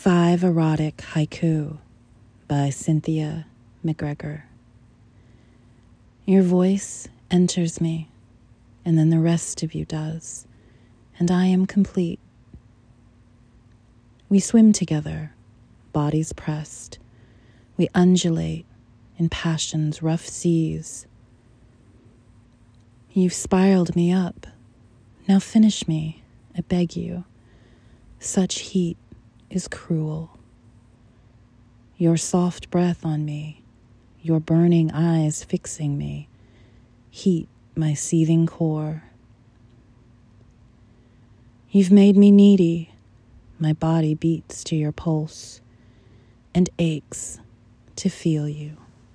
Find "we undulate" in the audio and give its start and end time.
17.76-18.64